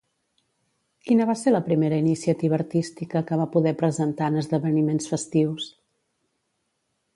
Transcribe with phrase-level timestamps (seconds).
[1.09, 5.71] Quina va ser la primera iniciativa artística que va poder presentar en esdeveniments festius?